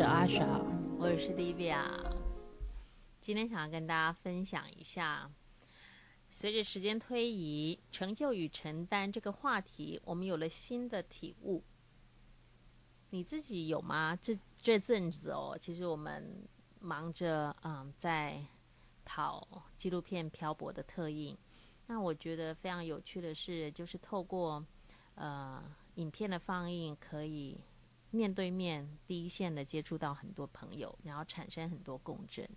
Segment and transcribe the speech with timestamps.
[0.00, 0.46] 是阿莎，
[0.98, 1.84] 我是 Livia。
[3.20, 5.30] 今天想要跟大家分享一下，
[6.30, 11.62] 随着时间推移，成就与承担这个话题，我们有了新的体悟。
[13.10, 14.18] 你自己有吗？
[14.22, 16.48] 这这阵子哦，其实我们
[16.80, 18.42] 忙着嗯，在
[19.04, 21.36] 跑纪录片漂泊的特映。
[21.88, 24.64] 那我觉得非常有趣的是，就是透过
[25.16, 25.62] 呃
[25.96, 27.60] 影片的放映，可以。
[28.10, 32.48] 面对面第一线的接触到很多朋友，然后产生很多共振。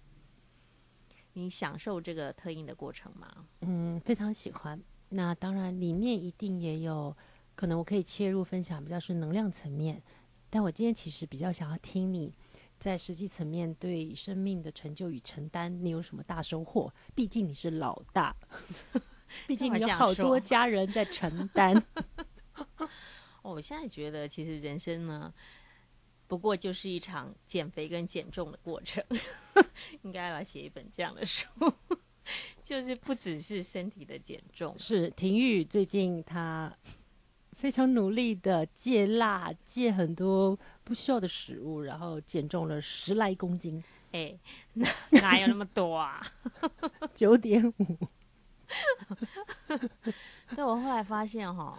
[1.34, 3.46] 你享受这个特映的过程吗？
[3.62, 4.82] 嗯，非常喜欢。
[5.10, 7.16] 那当然，里面一定也有
[7.56, 10.02] 可能我可以切入分享，比较是能量层面。
[10.50, 12.32] 但我今天其实比较想要听你
[12.78, 16.94] 在实际层面对生命的成就与承担，你有什么大收获？
[17.16, 18.36] 毕竟你是老大，
[19.48, 21.84] 毕竟你有 好多家人在承担。
[23.52, 25.34] 我现在觉得，其实人生呢，
[26.28, 29.04] 不过就是一场减肥跟减重的过程。
[30.02, 31.50] 应该来写一本这样的书，
[32.64, 34.74] 就是不只是身体的减重。
[34.80, 36.76] 是婷玉最近他
[37.52, 43.84] 非常努力的戒辣，戒很多不需要的食物，然后减重了十来公斤。
[44.14, 44.38] 哎，
[44.74, 46.26] 哪哪有那么多啊？
[47.14, 47.98] 九点五。
[50.56, 51.78] 对，我后来发现哈。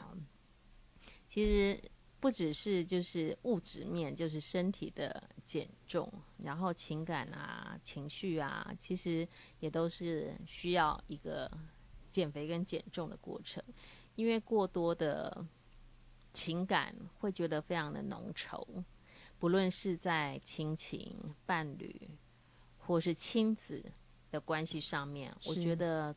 [1.34, 1.76] 其实
[2.20, 9.26] 不只是就是物质面，就是身体的减重，然后情感啊、情绪啊，其实
[9.58, 11.50] 也都是需要一个
[12.08, 13.60] 减肥跟减重的过程。
[14.14, 15.44] 因为过多的
[16.32, 18.64] 情感会觉得非常的浓稠，
[19.40, 22.10] 不论是在亲情、伴侣
[22.78, 23.84] 或是亲子
[24.30, 26.14] 的关系上面，我觉得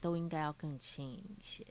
[0.00, 1.64] 都应该要更轻盈一些。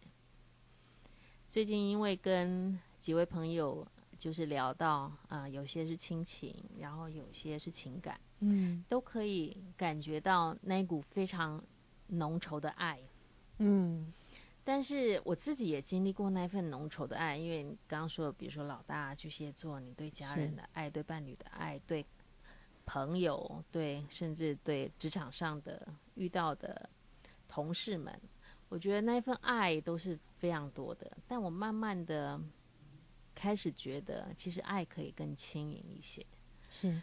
[1.47, 11.63] 最近因为跟几位朋友就是聊到啊、呃，有些是亲情，然后有些是情感，嗯，都可以感觉到那股非常
[12.07, 12.99] 浓稠的爱，
[13.59, 14.11] 嗯。
[14.63, 22.03] 但是我自己也经历过那份浓稠的爱，因为你刚刚说的，比如说老大巨蟹座，你对家人的爱，对伴侣的爱，对
[22.87, 26.89] 朋友，对甚至对职场上的遇到的
[27.47, 28.19] 同事们。
[28.67, 32.41] 我觉得那份爱都是非常多的，但我慢慢的
[33.35, 36.25] 开始觉得，其实爱可以更轻盈一些。
[36.69, 36.99] 是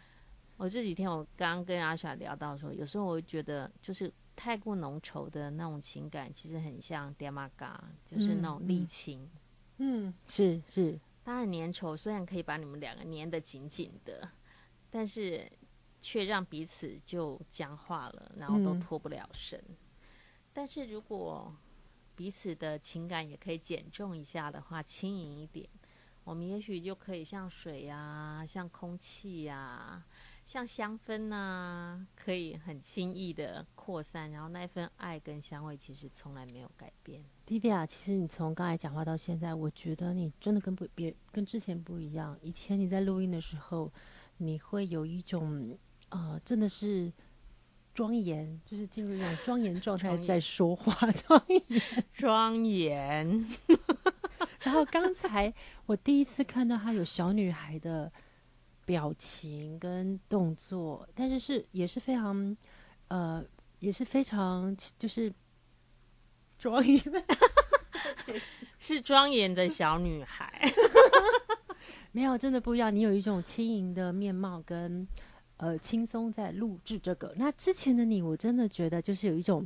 [0.57, 9.29] 我这几天我刚刚跟阿莎聊到说，有时候我会觉得，就是太过浓稠的那种情感，其实很像爹妈嘎，就是那种沥青。
[9.77, 10.99] 嗯，是是。
[11.23, 14.29] 它很粘稠虽然可以把你们两个粘得紧紧的，
[14.89, 15.49] 但是
[16.01, 19.57] 却让彼此就僵化了，然后都脱不了身。
[19.59, 19.77] 嗯
[20.55, 21.51] 但是如果
[22.15, 25.67] 彼此的情感也可以减重一下的话，轻盈一点，
[26.23, 30.05] 我们也许就可以像水呀、啊，像空气呀、啊，
[30.45, 37.23] 像香氛呐、啊，可以很轻易的扩散，然后那份爱跟香味其实从来没有改变。
[37.45, 42.37] Tivia，其实你从刚才讲话到现在，我觉得你真的跟不别跟之前不一样。
[42.41, 43.91] 以前你在录音的时候，
[44.37, 45.77] 你会有一种
[46.09, 47.11] 呃，真的是。
[47.95, 51.61] 庄严，就是进入一种庄严状态在说话，庄严，
[52.11, 53.47] 庄严。
[54.63, 55.53] 然后刚才
[55.85, 58.11] 我第一次看到她有小女孩的
[58.85, 62.55] 表情跟动作，但是是也是非常，
[63.07, 63.43] 呃，
[63.79, 65.31] 也是非常就是
[66.57, 67.01] 庄严，
[68.79, 70.71] 是庄严 的小女孩。
[72.11, 72.95] 没有，真的不一样。
[72.95, 75.07] 你有一种轻盈的面貌跟。
[75.57, 77.31] 呃，轻松在录制这个。
[77.37, 79.65] 那之前的你，我真的觉得就是有一种，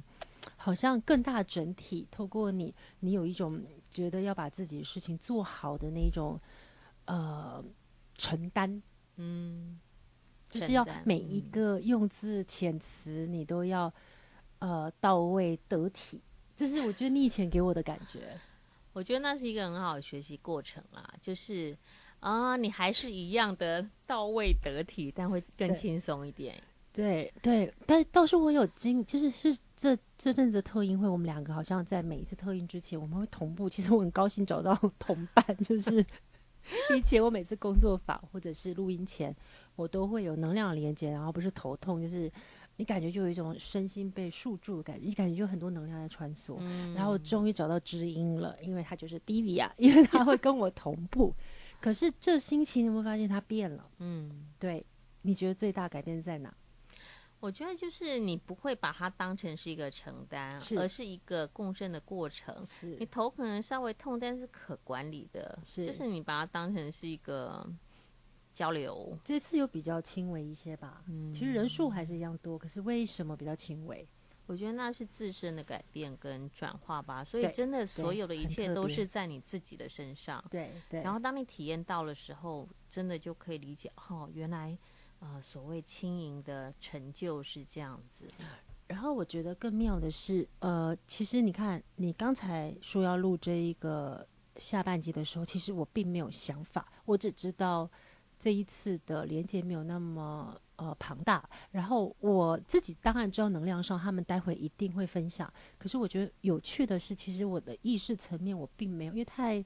[0.55, 2.07] 好像更大整体。
[2.11, 3.59] 透过你，你有一种
[3.89, 6.39] 觉得要把自己事情做好的那种，
[7.05, 7.63] 呃，
[8.15, 8.81] 承担。
[9.15, 9.79] 嗯，
[10.49, 13.93] 就是要每一个用字遣词，你都要
[14.59, 16.21] 呃到位得体。
[16.55, 18.39] 这是我觉得你以前给我的感觉。
[18.93, 21.77] 我觉得那是一个很好的学习过程啦，就是。
[22.19, 26.59] 啊，你还是一样的到位得体，但会更轻松一点。
[26.97, 33.69] 对对，但倒是我有经，就是是这这阵子的特映会，我们两个好像在每一次特映之前，我们会同步。
[33.69, 36.03] 其实我很高兴找到 同伴，就是
[36.95, 39.35] 以前我每次工作坊或者是录音前，
[39.75, 42.31] 我都会有能量连接，然后不是头痛，就是
[42.77, 46.57] 你感觉就有一种身心被束住的感觉，你感觉就很多能量在穿梭。
[46.61, 51.31] 嗯、然后终于找到知音了，因为他就是 d i v i a 因为他会跟我同步。
[51.79, 53.87] 可是这星期你有没有发现他变了？
[53.99, 54.83] 嗯，对，
[55.21, 56.51] 你觉得最大改变在哪？
[57.39, 62.65] 我觉得就是你不会把它当成是一个承担，是而是一个共振的过程。
[62.97, 65.57] 你头可能稍微痛，但是可管理的。
[65.63, 67.63] 是，就是你把它当成是一个
[68.53, 69.17] 交流。
[69.23, 71.03] 这次又比较轻微一些吧？
[71.07, 74.07] 嗯，其实人数还是一样多，可是为什么比较轻微？
[74.47, 77.23] 我觉得那是自身的改变跟转化吧。
[77.23, 80.43] 所以真的所有的一切都是在你自己的身上。
[80.49, 81.01] 对对。
[81.01, 84.75] 然后当你体验到的时候，真的就可以理解哦，原来
[85.19, 88.27] 呃所谓轻盈的成就是这样子。
[88.87, 94.25] 然后我觉得更妙的是，呃，其实你看，你刚才说要录这一个
[94.55, 97.89] 下半集的时候，其实我并没有想法，我只知道
[98.39, 101.43] 这一次的连接没有那么呃庞大。
[101.71, 109.61] 然后我自己当然知道能量上他们待会一定会分享，可是我觉得有趣的是，其实我的意识层面我并没有，因为太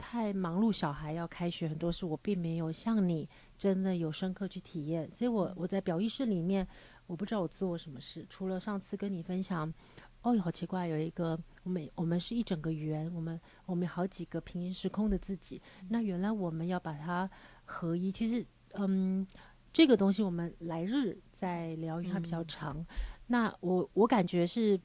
[0.00, 6.66] 太忙碌，小孩要开学很多事，我并没有像你真的有深刻去体验，所以我我在表意识里面。
[7.06, 9.74] 我不知道我做什么事，除了上次跟你分享，
[10.22, 15.60] 哦，好奇怪，有一个我们我们是一整个圆，我们我们好几个平行时空的自己。
[15.88, 17.28] 那原来我们要把它
[17.64, 19.26] 合一，其实，嗯，
[19.72, 22.78] 这个东西我们来日再聊，因为它比较长。
[22.78, 22.86] 嗯、
[23.26, 24.80] 那我我感觉是，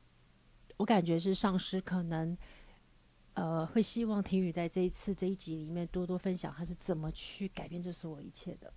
[0.78, 2.36] 我感觉是上师可能，
[3.36, 8.74] 呃，会希望婷宇在这一次这一集里面多多分享他是怎么去改变这所有一切的。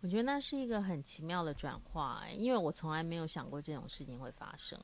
[0.00, 4.78] 我觉得那是一个很奇妙的转化，因为我从来没有想过这种事情会发生。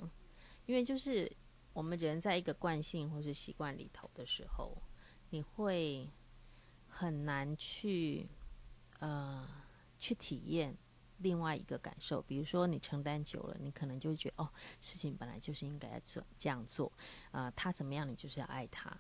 [0.67, 1.31] 因为就是
[1.73, 4.77] 我们人在一个惯性或是习惯里头的时候，
[5.31, 6.11] 你会
[6.89, 8.29] 很难去
[8.99, 9.49] 呃
[9.99, 10.77] 去体验
[11.25, 12.23] 另外一个感受。
[12.23, 14.49] 比如说你承担久了，你可能就会觉得哦，
[14.81, 16.93] 事情本来就是应该要做这样做，
[17.33, 18.97] 呃，他怎么样，你就是要爱他，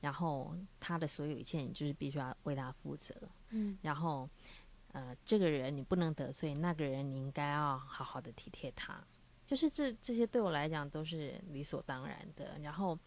[0.00, 3.14] 然后他的所有一切，你就是必须要为他负责。
[3.50, 4.28] 嗯，然后。
[4.92, 8.98] 呃，这个人你不能得罪，那个人你应该要好好的体贴他。
[9.44, 12.58] 就是这这些对我来讲都是理所当然的。
[12.62, 12.98] 然后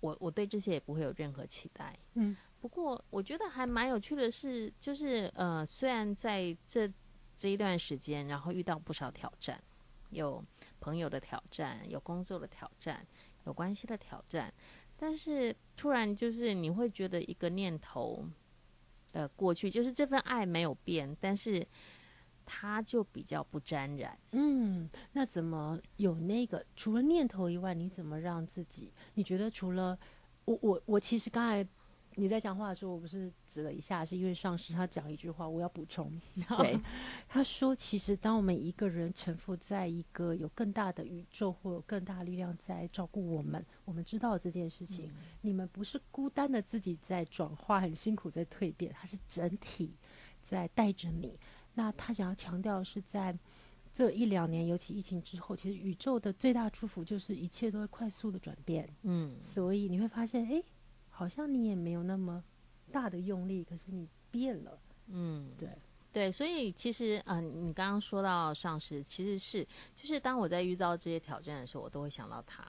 [0.00, 1.96] 我我对这些也不会有任何期待。
[2.14, 6.90] 嗯，不过我觉得还蛮有趣的是，就是呃，虽然在这
[7.40, 9.58] 这一段时间，然后遇到不少挑战，
[10.10, 10.44] 有
[10.78, 13.06] 朋友的挑战，有工作的挑战，
[13.46, 14.52] 有关系的挑战，
[14.94, 18.22] 但是突然就是你会觉得一个念头。
[19.12, 21.66] 呃，过去就是这份爱没有变，但是
[22.44, 24.18] 它就比较不沾染。
[24.32, 26.62] 嗯，那怎么有那个？
[26.76, 28.92] 除了念头以外，你怎么让自己？
[29.14, 29.98] 你觉得除了
[30.44, 31.66] 我，我，我其实刚才。
[32.20, 36.12] 你在讲话的时候，我不是指了一下，是因为上师他讲一句话，我要补充。
[36.58, 36.78] 对，
[37.26, 49.96] 他说，其实当我们一个人臣服在一个有更大的宇宙或有更大力量在照顾我们，我们知道这件事情，嗯、你们不是孤单的自己在转化，很辛苦在蜕变，他是整体
[50.42, 51.40] 在带着你。
[51.72, 53.34] 那他想要强调的是，在
[53.90, 58.86] 这一两年，尤其疫情之后，其实宇宙的最大祝福就是一切都会快速的转变。
[59.04, 60.62] 嗯，所以你会发现，哎。
[61.20, 62.42] 好像你也没有那么
[62.90, 64.80] 大的用力，可是你变了。
[65.08, 65.68] 嗯，对
[66.10, 69.62] 对，所以其实嗯、呃，你刚刚说到上师，其实是
[69.94, 72.66] 就是当我在遇到这些挑战的时候，我都会想到他，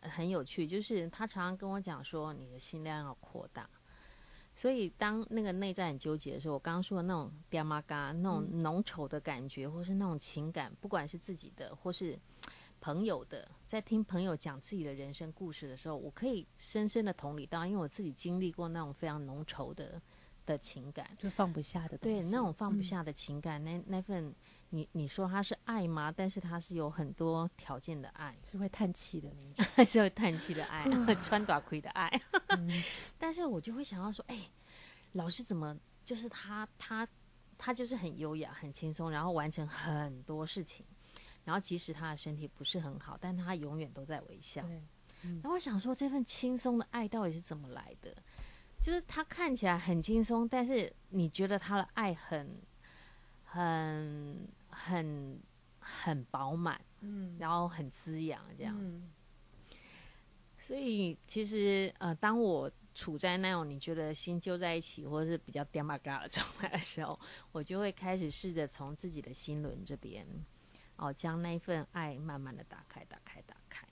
[0.00, 3.68] 很有趣，就是他常常跟我讲说，你的心量要扩大。
[4.54, 12.18] 所以当那个内在很纠结的时候，我刚刚说的那种爹妈嘎那种浓稠的感觉，或是那种情感，不管是自己的或是。
[12.80, 20.00] 朋友的，在听朋友讲自己的人生故事的时候，我可以深深的同理到，因为我自己经历过那种非常浓稠的
[20.46, 21.98] 的情感，就放不下的。
[21.98, 24.34] 对，那种放不下的情感，嗯、那那份
[24.70, 26.10] 你你说它是爱吗？
[26.10, 30.86] 但是它是有很多条件的爱，是会叹气的那种， 是会叹气的爱，
[31.22, 32.08] 穿短裤的爱。
[32.48, 32.82] 嗯、
[33.18, 34.50] 但是我就会想到说，哎、欸，
[35.12, 37.06] 老师怎么就是他他
[37.58, 40.86] 他就是很优雅、很轻松，然后完成很多事情。
[41.50, 44.64] 然后，即使他的身体不是很好，但他永远都在微笑。
[45.24, 48.14] 嗯、然后我想说，这份轻松的爱到底是怎么来的？
[48.80, 52.56] 就是他看起来很轻松，但是你觉得他的爱很、
[53.42, 55.40] 很、很、
[55.80, 58.76] 很饱满，嗯，然后很滋养，这样。
[58.78, 59.10] 嗯、
[60.56, 67.18] 所以，其实呃，当我处在那种你觉得心揪在一起，或者是比较爹妈嘎的状态的时候，
[67.50, 70.24] 我就会开始试着从自己的心轮这边。
[71.00, 73.88] 哦，将那份爱慢慢的打开，打开，打开。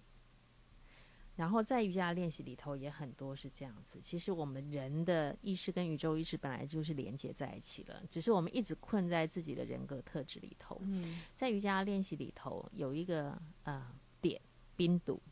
[1.36, 4.00] 然后在瑜伽练习里头也很多是这样子。
[4.00, 10.78] 其实我们人的意识跟宇宙意识本来就是连接在一起了，只是我们一直困在自己的人格特质里头。
[10.82, 14.40] 嗯，在瑜伽练习里头有一个呃点
[14.76, 15.22] 冰毒，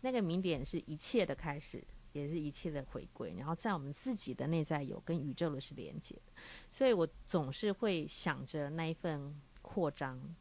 [0.00, 3.34] 那个明点是一切的开始，也是一切的回归。
[3.36, 6.16] 然后在我们自己的内在有跟宇宙的是连接，
[6.70, 10.34] 所以我总是会想着那一份扩张。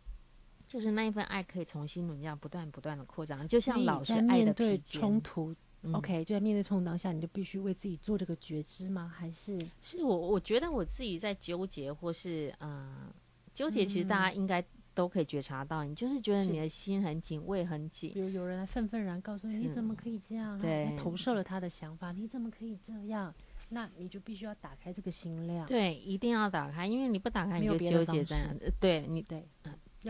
[0.74, 5.54] 就是那一份爱可以重新轮这样不断不断的扩张，就像老师爱的对冲突
[5.84, 9.14] 嗯、OK，就在面对冲突当下，你就必须为自己做这个觉知吗？
[9.16, 13.14] 还是是我我觉得我自己在纠结，或是嗯、呃，
[13.54, 14.66] 纠结，其实大家应该
[14.96, 18.12] 都可以觉察到，你就是觉得你的心很紧，胃很紧。
[18.16, 20.58] 比如有人来愤愤然告诉你，你怎么可以这样？
[20.60, 23.32] 对，投射了他的想法，你怎么可以这样？
[23.70, 25.68] 那你就必须要打开这个心量。
[25.68, 28.56] 对，一定要打开，因为你不打开，你就纠结在。
[28.80, 29.46] 对你对。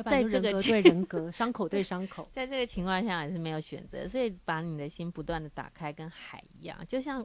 [0.01, 7.23] 在这个对人格，伤口对伤口，在这个情况下还是没有选择，所以把你的心不断的打开，跟海一样，就像，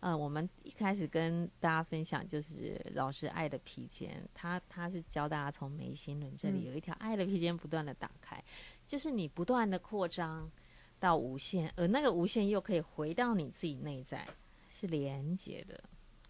[0.00, 8.42] 呃，我们一开始跟大家分享，就是老师爱的披肩，他他是教大家从眉心轮这里有一条爱的披肩不断的打开，
[8.86, 10.50] 就是你不断的扩张
[10.98, 14.26] 到无限，而那个无限又可以回到你自己内在，
[14.68, 15.80] 是连接的，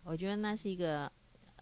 [0.04, 1.10] 我觉得那是一个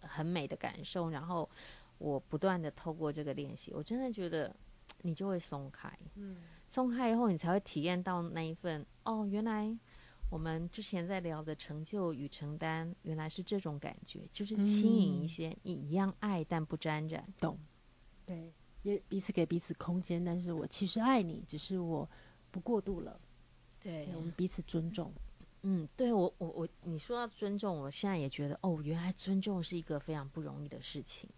[0.01, 1.49] 很美的感受，然后。
[1.97, 4.55] 我不断的透过这个练习，我真的觉得
[5.01, 6.37] 你就会松开，嗯，
[6.67, 9.75] 松开以后，你才会体验到那一份哦，原来
[10.29, 17.57] 我们之前在聊的成就与承担，原来是这种感觉，就是轻盈一些，你、嗯、一样爱但不沾染，懂？
[18.25, 22.07] 对，也彼此给彼此空间，但是我其实爱你，只是我
[22.51, 23.19] 不过度了，
[23.81, 25.11] 对，对我们彼此尊重，
[25.61, 31.29] 嗯，对我我我，你说到尊重，我现在也觉得哦，原来尊重是一个非常不容易的事情。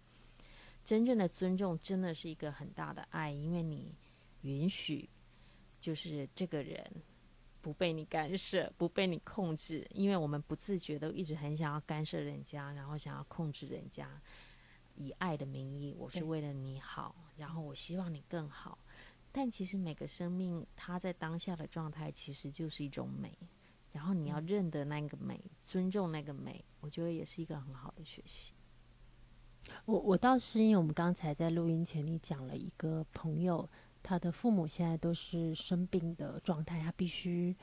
[0.84, 3.94] 真正的尊重真的是一个很大的爱，因为你
[4.42, 5.08] 允许，
[5.80, 6.84] 就是这个人
[7.60, 9.86] 不被你干涉，不被你控制。
[9.94, 14.20] 因为我们不自觉的一直很想要干涉人家，然后想要控制人家，
[14.96, 18.78] 以爱的名义，我是为了你好，然后我希望你更好。
[19.30, 23.38] 但其实每个生命，它在当下的状态其实就是一种美，
[23.92, 28.52] 然后你要认得那个美，尊重那个美，我觉得也是一个很好的学习。
[29.84, 33.68] 我我倒是因为我们刚才在录音前，你讲了一个朋友，
[34.02, 37.54] 他的父母现在都是生病的状态，他必须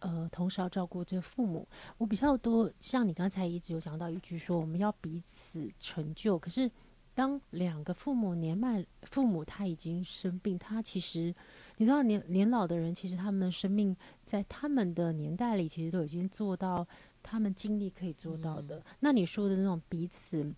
[0.00, 1.66] 呃同时要照顾这个父母。
[1.98, 6.38] 我比较多像你刚才一直有讲到一句说，我们要彼此成就。
[6.38, 6.70] 可是
[7.14, 11.34] 当两个父母年迈，父母他已经生病，他其实
[11.76, 16.86] 你知道年年老的人，其实他们的生命在他们的年代里，其实都已经做到
[17.22, 18.78] 他们尽力可以做到的。
[18.78, 20.54] 嗯、那你说的那种彼此。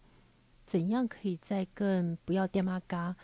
[0.65, 3.15] 怎样可以再更不要爹妈嘎？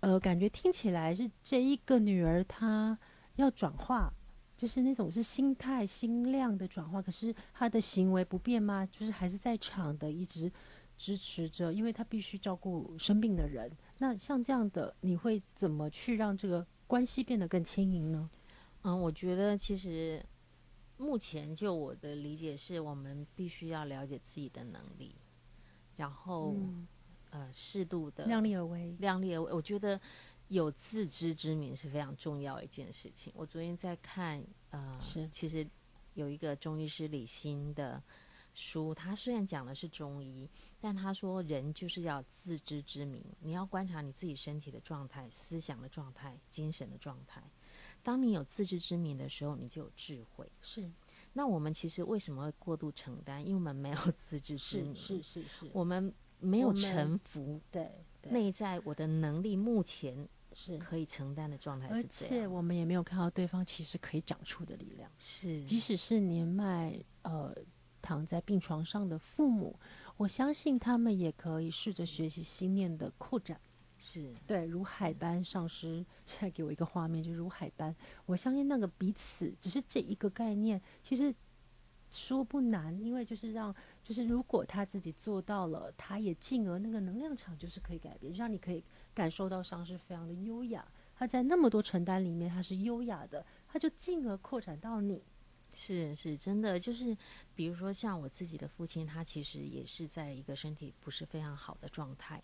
[0.00, 2.98] 呃，感觉听起来是这一个女儿她
[3.36, 4.12] 要转化，
[4.56, 7.00] 就是那种是心态心量的转化。
[7.00, 8.86] 可是她的行为不变吗？
[8.86, 10.52] 就是还是在场的一直
[10.96, 13.70] 支持着，因为她必须照顾生病的人。
[13.98, 18.30] 那像这样的，你会怎么去让这个关系变得更轻盈呢？
[18.82, 20.22] 嗯，我觉得其实
[20.98, 25.16] 目前就我的理解是，我们必须要了解自己的能力。
[25.96, 26.86] 然后，嗯、
[27.30, 29.52] 呃，适度的量力而为，量力而为。
[29.52, 30.00] 我觉得
[30.48, 33.32] 有自知之明是非常重要一件事情。
[33.36, 35.66] 我昨天在看，呃，是其实
[36.14, 38.02] 有一个中医师李欣的
[38.54, 40.48] 书，他虽然讲的是中医，
[40.80, 47.42] 但他说人就是要自知之明，你要观察你自己身体的状态、思想的状态、精神的状态。
[48.02, 50.46] 当你有自知之明的时候，你就有智慧。
[50.60, 50.90] 是。
[51.36, 53.40] 那我们其实为什么会过度承担？
[53.40, 57.60] 因为我们没有自知之明，是是是是，我们没有臣服。
[57.70, 57.90] 对，
[58.30, 65.10] 内在我的能力目前是可以承担的状态是这样，而且我们也没有看到对方其实可以长出的力量。
[65.18, 67.54] 是，即使是年迈呃
[68.00, 69.78] 躺在病床上的父母，
[70.16, 73.60] 我相信他们也可以试着学习心念的扩展。
[74.06, 77.96] 是对，如海般上师 现在给我一个画面，就如海般。
[78.26, 81.34] 我相信那个彼此只是这一个概念，其实
[82.10, 88.84] 说不难，因为就是让，就是如果他自己做到了，他也进而那个能量场就是可以改变，让你可以
[89.14, 90.86] 感受到上师非常的优雅。
[91.16, 95.22] 他在那么多承担里面，他是优雅的，他就进而扩展到你。
[95.74, 97.16] 是是真的，就是
[97.54, 102.42] 比如说像我自己的父亲，他其实也是在一个身体不是非常好的状态，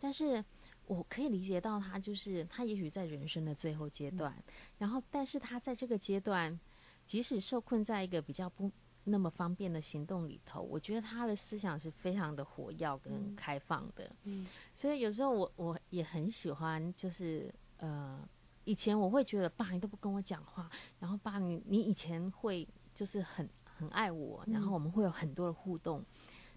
[0.00, 0.44] 但是。
[0.86, 6.58] 我可以理解到，他就是他，也许在人生的最后阶段，嗯，然后，但是他在这个阶段，
[7.04, 8.70] 即使受困在一个比较不
[9.04, 14.04] 那么方便的行动里头，我觉得他的思想是非常的活跃跟开放的。
[14.24, 18.18] 嗯，嗯，所以有时候我我也很喜欢，就是呃，
[18.64, 26.00] 以前我会觉得爸，你都不跟我讲话，然后爸，你你以前会就是很很爱我，然后我们会有很多的互动。
[26.00, 26.06] 嗯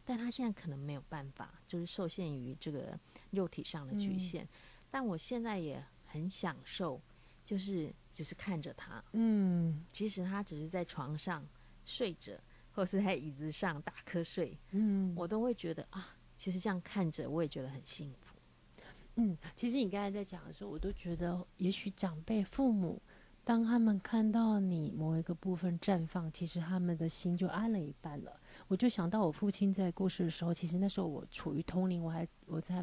[0.09, 2.99] 但他现在可能没有办法，就是受限于这个
[3.29, 4.43] 肉体上的局限。
[4.43, 4.47] 嗯。
[4.89, 6.99] 但我现在也很享受，
[7.45, 11.47] 就是只是看着他，嗯，其实他只是在床上
[11.85, 18.35] 睡着，或是在椅子上打瞌睡，嗯，我都会觉得啊，其实这样看着我也觉得很幸福。
[19.17, 22.99] 嗯，其实你刚才在讲的时候，我都觉得，也许长辈父母
[23.43, 28.39] 当他们看到你某一个部分绽放，其实他们的心就安了一半了。
[28.69, 32.81] 我就想到我父亲在过世的时候，其实那时候我处于通灵，我还我在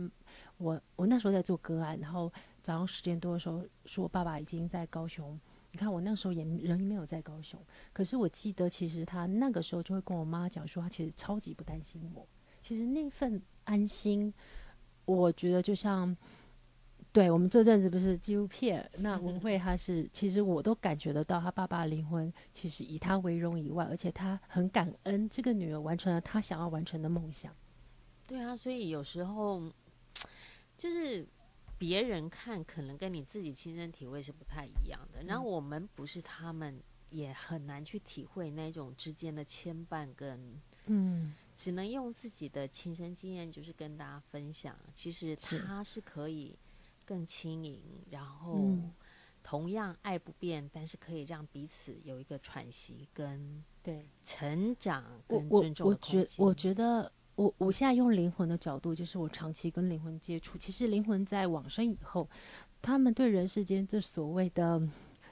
[0.59, 5.41] 我我那时候在做个案，然后早上十点多的时候，说我爸爸已经在高雄。
[5.71, 7.59] 你看我那时候也人没有在高雄，
[7.93, 12.29] 可是我记得其实他那个时候就会跟我妈讲说，他其实超级不担心我。
[12.61, 14.35] 其实那份安心，
[15.07, 16.17] 我觉得就像。
[17.17, 27.57] 对，我们这阵子不是纪录片，那文慧她是，嗯、其实我都感觉得到，她爸爸的灵魂其实以她为荣以外，而且她很感恩这个女儿完成了她想要完成的梦想。
[28.27, 29.63] 对啊，所以有时候
[30.77, 31.27] 就是
[31.79, 46.55] 别人看可能跟你自己亲身体会是不太一样的，然后我们不是他们，也很难去体会那种之间的牵绊跟嗯，只能用自己的亲身经验，就是跟大家分享，其实他是可以。
[47.07, 48.77] 更轻盈，然后
[49.43, 55.91] 同样爱不变，但是可以让彼此有一个喘息跟对成长跟尊重的。
[55.91, 60.59] 我我我觉我觉得，我我现在用灵魂的角度，就是我长期跟灵魂接触。
[60.59, 62.29] 其实灵魂在往生以后，
[62.83, 64.83] 他们对人世间这所谓的。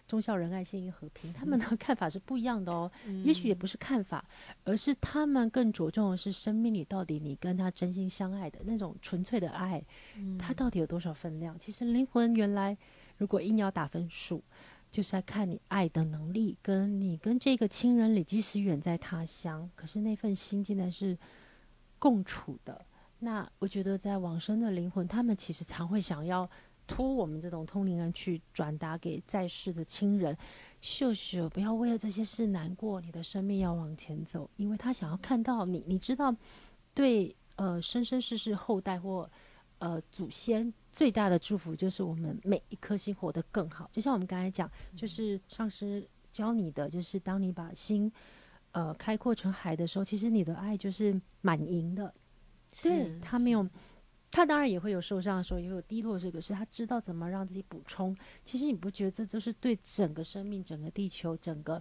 [0.07, 2.91] 忠孝仁爱信义和平，他们的看法是不一样的哦。
[3.07, 4.23] 嗯、也许也不是看法，
[4.63, 9.83] 而是他们更着重的是生命里到底你跟他真心相爱的那种纯粹的爱，
[10.17, 11.59] 嗯、他到底有多少分量？
[11.59, 12.77] 其实灵魂原来
[13.17, 14.45] 如果硬要打分数，
[14.91, 21.19] 就是在看你爱的能力，跟你跟这个亲人里，即使远在他乡，可是那份心竟然是
[21.99, 22.85] 共处的。
[23.21, 26.49] 那我觉得在往生的灵魂，他们其实常会想要。
[26.87, 30.37] 托我们这种通灵人去转达给在世的亲人，
[30.81, 35.83] 秀秀不要为了这些事难过，你的生命要往前走，因为他想要看到你。
[35.87, 36.35] 你知道，
[36.93, 39.31] 对呃生生世世后代或
[39.79, 43.89] 呃祖先最大的祝福，就是我们每一颗心活得更好。
[43.93, 48.13] 就像我们刚才讲，就是上师教你的，就是当你把心
[48.73, 52.13] 呃开阔成海的时候，其实你的爱就是满盈的。
[52.83, 53.67] 对，他没有。
[54.35, 56.19] 他当然也会有受伤的时候，也会有低落。
[56.19, 58.17] 这个是他知道怎么让自己补充。
[58.45, 61.81] 其实你不觉得这就是对整个生命、整个地球、整个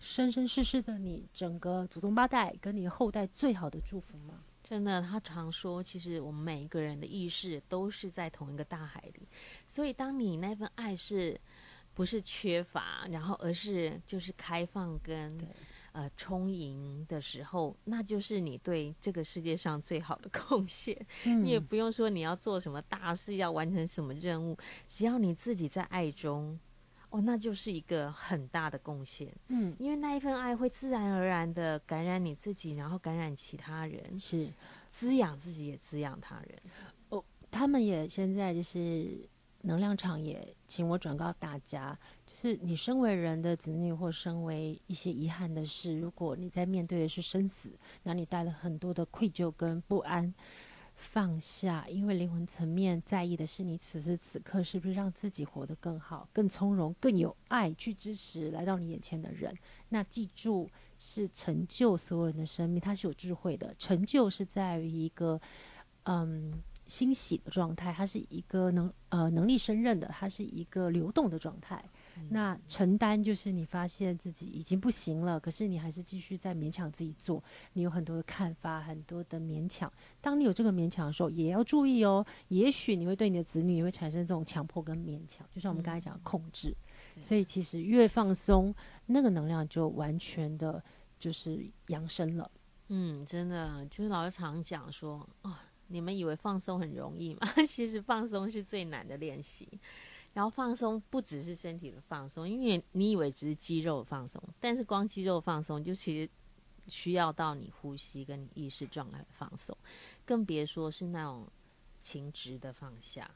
[0.00, 4.42] 生生世世的你、整个祖宗八代跟你后代最好的祝福吗？
[4.64, 9.28] 真的，他常说，其实我们每一个人的意识都是在同一个大海里。
[9.68, 11.40] 所以，当你那份爱是
[11.94, 15.38] 不是缺乏，然后而是就是开放跟。
[15.92, 20.96] 呃，充盈的时候，那就是你对这个世界上最好的贡献。
[21.24, 26.58] 嗯、你也不用说你要做什么大事，要完成什么任务，只要你自己在爱中，
[27.10, 29.30] 哦，那就是一个很大的贡献。
[29.48, 34.48] 嗯，因为那一份爱会自然而然的感染你自己，然后感染其他人，是
[34.88, 36.58] 滋养自己也滋养他人。
[37.10, 39.28] 哦，他们也现在就是
[39.60, 41.98] 能量场也请我转告大家。
[42.42, 47.70] 是你身为人的子女，或身为一些遗憾的事，如果你在面对的是生死，
[48.02, 50.34] 那你带了很多的愧疚跟不安，
[50.96, 59.56] 放下，因为灵魂层面在意的是你此时此刻是不是让自己活得更好、更从容、更有爱去支持来到你眼前的人。
[59.88, 63.72] 那记住，是成就所有人的生命，它是有智慧的。
[63.78, 65.40] 成就是在于一个
[66.06, 71.80] 嗯欣喜的状态，它是一个能呃能力胜任的，它是一个流动的状态。
[72.28, 77.42] 那承担就是你发现自己已经不行了，可是你还是继续在勉强自己做。
[77.72, 79.92] 你有很多的看法，很多的勉强。
[80.20, 82.24] 当你有这个勉强的时候，也要注意哦。
[82.48, 86.74] 也许你会对你的子女也会产生这种强迫跟勉强，就像我们刚才讲的控制。
[87.16, 88.74] 嗯、所以其实越放松，
[89.06, 90.82] 那个能量就完全的
[91.18, 92.50] 就是扬升了。
[92.88, 95.54] 嗯，真的，就是老师常讲说，哦，
[95.88, 97.40] 你们以为放松很容易吗？
[97.66, 99.68] 其实放松是最难的练习。
[100.34, 106.30] 然后放松不只是身体的放松，因为你以为只是肌肉放松，但是光肌肉放松就其实
[106.88, 109.76] 需要到你呼吸跟你意识状态的放松，
[110.24, 111.46] 更别说是那种
[112.00, 113.30] 情执的放下。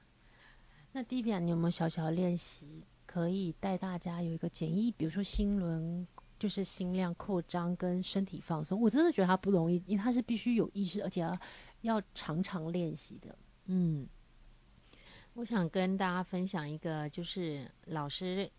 [0.92, 6.06] 那 d i 你有没有小小的练习可以带大家有一个简易，比如说心轮
[6.38, 8.80] 就是心量扩张跟身体放松？
[8.80, 11.38] 我真的觉得它不容易，因为它是必须有意识，而且要
[11.82, 13.38] 要常常练习的。
[13.66, 14.08] 嗯。
[15.36, 18.50] 我想跟大家分享一个，就是老师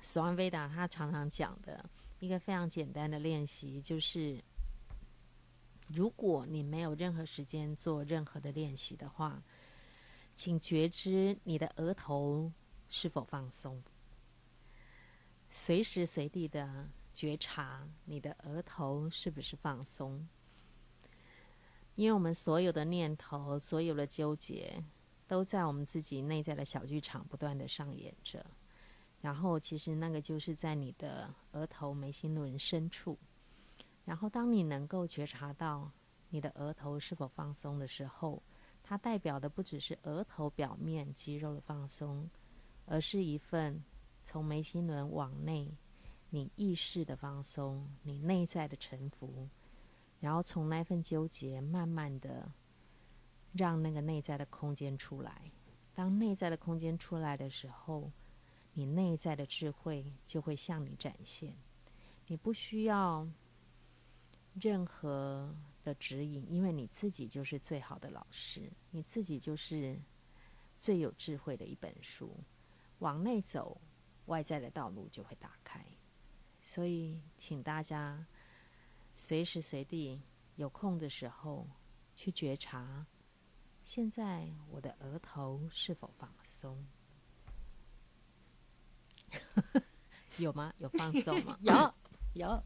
[0.00, 1.84] 索安维达他常常讲的
[2.20, 4.40] 一个非常简单的练习，就是
[5.88, 9.42] 如果你没有任何时间做任何的练习的话，
[10.32, 12.52] 请觉知你的额头
[12.88, 13.76] 是否放松，
[15.50, 20.28] 随时随地的觉察你的额头是不是放松，
[21.96, 24.80] 因为我们所有的念头，所有的纠结。
[25.26, 28.44] 都在我们自己内在的小剧场不断的上演着，
[29.20, 33.18] 然后其实那个就是在你的额头眉心轮深处。
[34.04, 35.90] 然后当你能够觉察到
[36.28, 38.42] 你的额头是否放松的时候，
[38.82, 42.28] 它代表的不只是额头表面肌肉的放松，
[42.84, 43.82] 而是一份
[44.22, 45.74] 从眉心轮往内
[46.28, 49.48] 你意识的放松，你内在的沉浮，
[50.20, 52.52] 然后从那份纠结慢慢的
[53.54, 55.50] 让那个内在的空间出来。
[55.94, 58.10] 当内在的空间出来的时候，
[58.72, 61.54] 你内在的智慧就会向你展现。
[62.26, 63.28] 你不需要
[64.60, 70.00] 任何的指引，因为你自己就是最好的老师，你自己就是
[70.76, 72.36] 最有智慧的一本书。
[72.98, 73.80] 往内走，
[74.26, 75.84] 外在的道路就会打开。
[76.62, 78.26] 所以，请大家
[79.14, 80.20] 随时随地
[80.56, 81.68] 有空的时候
[82.16, 83.06] 去觉察，
[83.84, 86.84] 现在我的额头是否放松？
[90.38, 90.72] 有吗？
[90.78, 91.56] 有放松吗？
[91.62, 91.94] 有，
[92.32, 92.62] 有。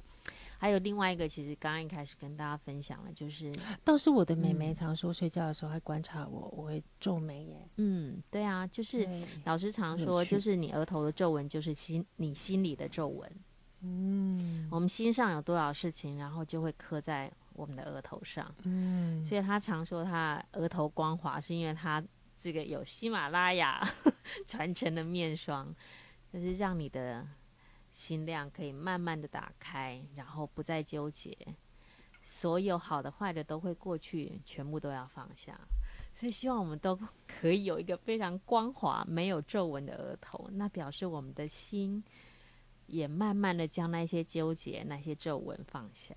[0.60, 3.52] 还有另外一个，其实刚刚一开始跟大家分享了，就是
[3.84, 7.68] 倒是我的妹妹常说，睡觉的时候还观察我，我会皱眉耶。
[7.76, 9.06] 嗯，对啊，就是
[9.44, 13.30] 老师常说，就是你额头的皱纹，就是心你心里的皱纹。
[13.82, 18.54] 嗯，我们心上有多少事情，然后就会刻在我们的额头上。
[18.62, 22.02] 嗯，所以他常说他额头光滑，是因为他
[22.36, 23.86] 这个有喜马拉雅
[24.46, 25.74] 传承的面霜，
[26.32, 27.26] 就是让你的。
[27.90, 31.36] 心量可以慢慢的打开，然后不再纠结，
[32.22, 35.58] 所有好的坏的都会过去，全部都要放下。
[36.14, 42.04] 所以希望我们都可以有一个非常光滑、没有皱纹的额头，那表示我们的心
[42.86, 46.14] 也慢慢的将那些纠结、那些皱纹放下。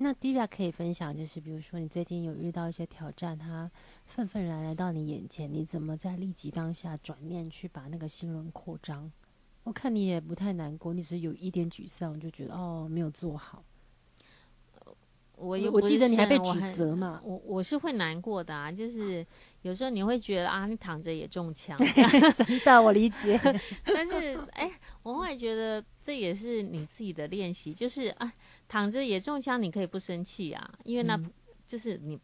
[0.00, 3.70] 那 Diva 可以分享，就是比如说你最近有遇到一些挑战，它
[4.06, 9.10] 愤愤然来到你眼前，你怎么在立即当下转念去把那个心轮扩张？
[9.64, 13.64] 我看你也不太难过，你是有一点沮丧，就觉得哦没有做好。
[15.38, 19.24] 我也我记得你还被指责嘛，我我是会难过的啊，就是
[19.62, 21.76] 有时候你会觉得啊，你躺着也中枪，
[22.34, 23.40] 真的我理解。
[23.84, 24.70] 但是哎，
[25.02, 28.32] 我后来觉得这也是你自己的练习，就是啊，
[28.68, 31.18] 躺着也中枪，你可以不生气啊，因为那
[31.66, 32.18] 就是你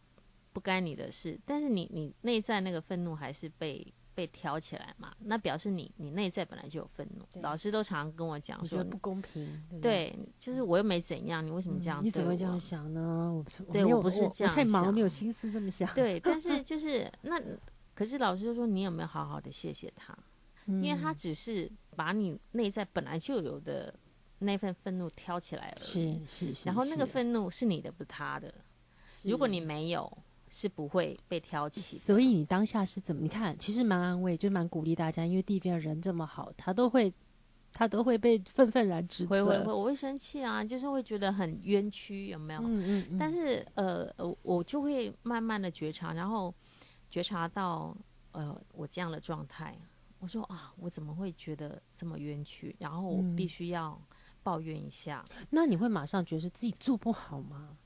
[0.53, 3.87] 不干你的事，但是你你内在那个愤怒还是被。
[4.15, 7.27] 被挑起来嘛，那表示你你内在本来就有愤怒。
[7.41, 12.05] 老师都常常跟我讲说不公平，对，对，就是我又没怎样，你为什么这样、嗯？
[12.05, 13.33] 你怎么会这样想呢？
[13.33, 15.93] 我不对我不是这样，太忙没有心思这么想。
[15.95, 17.41] 对，但 是就是那，
[17.95, 20.17] 可是老师就说你有没有好好的谢谢他？
[20.67, 23.93] 嗯、因为他只是把你内在本来就有的
[24.39, 26.67] 那份愤怒挑起来了，是是是。
[26.67, 28.55] 然后那个愤怒是你的，不是他的。
[29.25, 30.19] 如果你没有。
[30.55, 33.21] 是不会被挑起，所以你当下是怎么？
[33.21, 37.13] 你看，其实蛮安慰，就蛮鼓励大家，因为地边人这么好，他都会，
[37.73, 39.31] 他都会被愤愤然指责。
[39.31, 42.61] 会会会，我会生气啊，就是会觉得很冤屈，有没有？
[42.61, 43.19] 嗯嗯嗯。
[43.19, 46.55] 但是呃呃，我就会慢慢的觉察，然后
[47.11, 47.93] 觉察到
[48.31, 49.77] 呃我这样的状态，
[50.21, 52.77] 我说啊，我怎么会觉得这么冤屈？
[52.79, 54.01] 然后我必须要
[54.45, 55.25] 抱怨一下。
[55.37, 55.47] 嗯。
[55.51, 57.77] 那你会马上觉得自己做不好吗？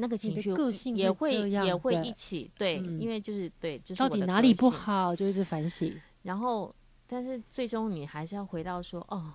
[0.00, 0.50] 那个情绪
[0.94, 5.94] 也会也会一起对，因为就是对，就是到底哪里不好，就一直反省。
[6.22, 6.74] 然后，
[7.06, 9.32] 但是最终你还是要回到说，哦，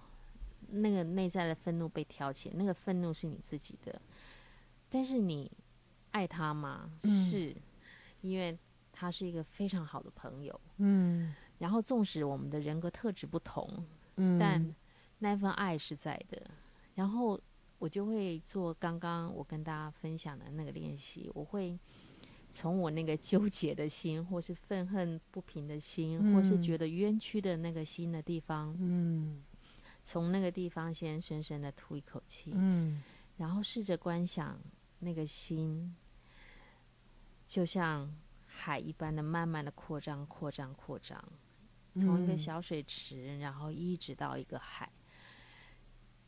[0.69, 4.01] 那个内在的愤怒被挑起，那个愤怒是你自己的，
[4.89, 5.51] 但是你
[6.12, 6.89] 爱他吗？
[7.04, 7.56] 是，
[8.21, 8.58] 因为
[8.91, 10.60] 他是一个非常好的朋友。
[10.78, 11.34] 嗯。
[11.60, 13.69] 然后，纵使我们的人格特质不同，
[14.17, 14.75] 嗯，但
[15.19, 16.41] 那份爱是在的。
[16.95, 17.39] 然后。
[17.86, 21.80] 我就会做刚刚我跟大家分享的那个练习，我会
[22.50, 29.43] 从我那个纠结的心，或是愤恨不平的心，嗯、或是觉得冤屈的那个心的地方，嗯，
[30.04, 33.04] 从那个地方先深深的吐一口气，嗯，
[33.38, 34.60] 然后试着观想
[34.98, 35.95] 那个心，
[37.45, 38.12] 就像
[38.48, 41.24] 海一般的慢慢的扩张、扩张、扩张，
[41.98, 44.91] 从一个小水池，然后一直到一个海，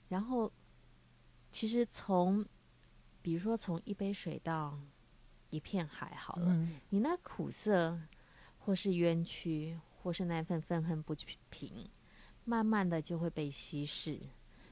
[0.09, 0.53] 然后。
[1.59, 2.45] 其实从，
[3.19, 4.79] 比如说从一杯水到
[5.49, 7.99] 一片海，好了，嗯、你那苦涩，
[8.59, 11.15] 或是冤屈，或是那份愤恨不
[11.49, 11.89] 平，
[12.45, 14.19] 慢慢的就会被稀释，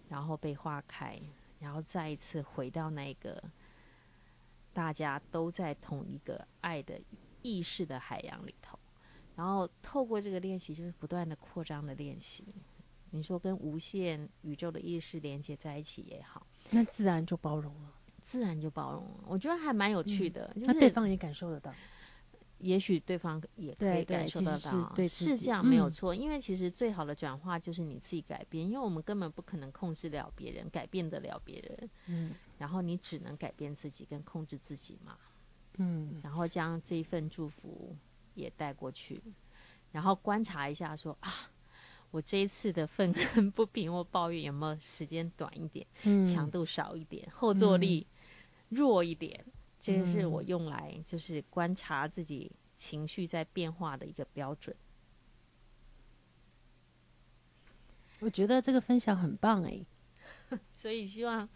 [0.09, 1.19] 然后被化开，
[1.57, 3.43] 然后再一次回到那个
[4.71, 7.01] 大家都在同一个爱的
[7.41, 8.77] 意识的海洋里头，
[9.35, 12.45] 然后透过这个练习，就是不断的扩张的练习。
[13.09, 16.45] 你说跟无限宇宙的意识连接在一起也好。
[16.75, 17.91] 那自然就包容了，
[18.23, 19.23] 自然就包容了。
[19.25, 21.73] 我觉得还蛮有趣的，嗯、就是那对方也感受得到。
[22.59, 26.15] 也许对方也可以感受得到，是，对是这样没有错。
[26.15, 31.89] 嗯、因为其实最好的转化就是你自己改变，因为我们根本不可能控制了别人，改变得了别人。
[32.05, 35.17] 嗯，然后你只能改变自己跟控制自己嘛。
[35.77, 37.93] 嗯，然后将这一份祝福
[38.35, 39.21] 也带过去，
[39.91, 41.51] 然后观察一下说啊，
[42.15, 48.07] 我这一次的愤恨不平或抱怨有没有时间短一点，嗯、强度少一点，后坐力
[48.69, 49.43] 弱一点。
[49.45, 49.51] 嗯
[49.81, 54.75] 这个是我用来就是观察自己情绪在变化的一个标准。
[58.21, 59.85] 我觉得这个分享很棒哎，
[60.71, 61.47] 所以希望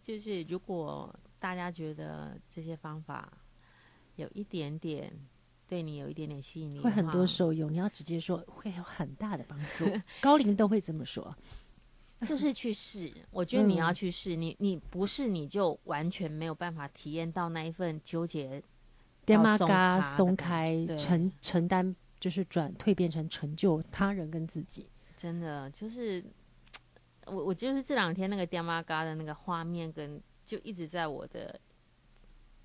[0.00, 3.32] 就是如果大家觉得这些方法
[4.14, 5.12] 有一点点
[5.72, 7.72] 对你有一点点吸引力，会很多受用。
[7.72, 9.86] 你要直接说会有很大的帮 助，
[10.20, 11.34] 高龄都会这么说。
[12.26, 18.62] 就是去 试，我觉得你要去试，嗯、你你不是你就完全没有办法体验到那一份纠结，
[19.24, 26.22] 爹妈嘎松开，承承担就是转蜕变成成就他人跟自己，真的就是
[27.24, 31.58] 我我就是这两天那个爹妈嘎的那个画面跟就一直在我的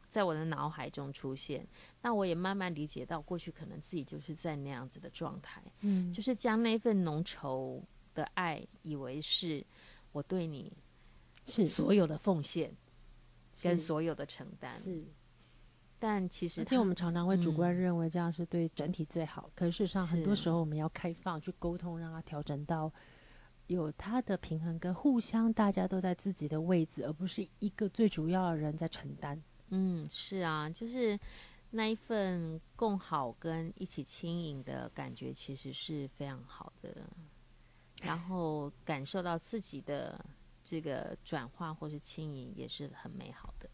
[0.07, 1.67] 在我的脑海中出现，
[2.01, 7.81] 那我也慢慢理解到过去可能自己就是在那样子的状态，嗯，就是将那份浓稠。
[8.17, 9.63] 的爱，以为是
[10.11, 10.75] 我对你
[11.45, 12.75] 是所有的奉献，
[13.61, 14.81] 跟所有的承担。
[14.81, 15.05] 是，
[15.99, 19.43] 但其实，而且我们常常会主观认为这样是对整体最好。
[19.45, 22.91] 嗯、可是事实上，很多时候我们要开放去沟通，让它调整到
[23.67, 29.39] 有它的平衡，跟互相大家都在自己的位置，而不是一个最主要的人在承担。
[29.69, 31.19] 嗯，是啊，就是
[31.71, 36.95] 那一份共好跟一起轻盈的感觉，其实是非常好的。
[38.03, 40.23] 然后感受到自己的
[40.63, 43.69] 这个转化或是轻盈，也是很美好的。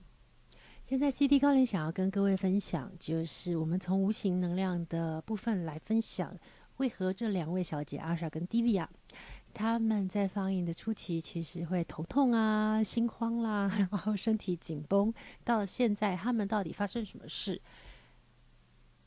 [0.86, 6.38] 现在 CD 高林想要跟各位分享，就是我们从无形能量的部分来分享，
[6.78, 8.88] 为何这两位小姐阿莎跟 Divya，
[9.54, 15.14] 他们在放映的初期其实会头痛啊、心慌啦， 然后身体紧绷，
[15.44, 17.62] 到现在他们到底发生什么事？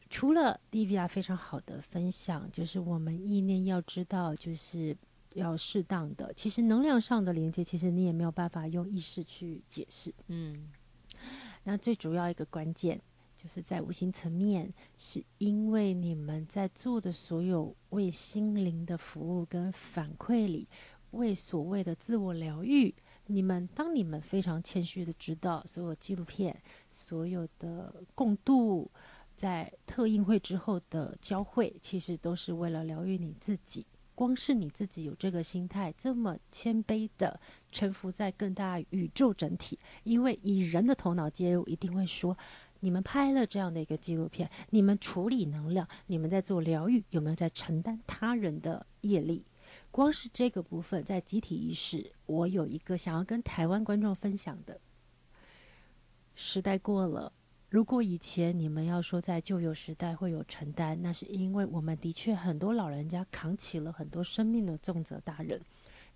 [0.08, 4.96] 除了 Divya 非常好的分享，就是我们意念要知道，就是。
[5.34, 10.10] 要适当的，其实能量上的连接，其实你也没有办法用意识去解释。
[10.28, 10.70] 嗯，
[11.64, 12.98] 那最主要一个关键，
[13.46, 20.66] 就是在无形层面，是因为你们在做的所有为心灵的服务跟反馈里，
[21.12, 22.92] 为所谓的自我疗愈，
[23.26, 28.90] 你们当你们非常谦虚的知道，所有纪录片、所有的共度，
[29.36, 33.86] 在特映会之后的交汇，其实都是为了疗愈你自己。
[34.16, 37.38] 光是你自己有这个心态，这么谦卑的
[37.70, 42.34] 臣服在更大宇宙整体，因为以人的头脑介入，一定会说：
[42.80, 49.44] 你们拍了这样的一个纪录片，你们处理能量，你们在做疗愈，有没有在承担他人的业力？
[49.90, 54.80] 光是这个部分，在集体意识，我有一个想要跟台湾观众分享的。
[56.34, 57.32] 时代过了。
[57.68, 65.60] 如果以前你们要说在旧有时代会有承担，那是因为我们的确很多老人家扛起了很多生命的重责大任，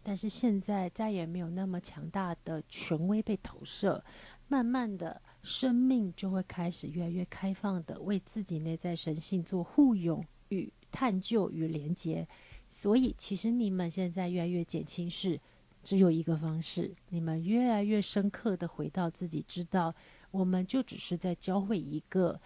[0.02, 4.02] 但是现在再也没有那么强大的权威被投射，
[4.46, 12.26] 慢慢的生命就会开始越来越开放的为自己内在神性做互拥与探究与连接，
[12.68, 15.40] 所以其实你们现在越来越减轻是
[15.82, 19.94] 只有一个方式，你们越来越深刻的回到自己知道。
[20.30, 22.40] 我们就只是在教会一个，